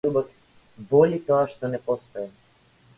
[0.93, 2.37] Боли тоа што не постојам.